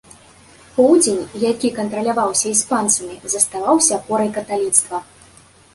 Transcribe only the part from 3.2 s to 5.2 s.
заставаўся апорай каталіцтва.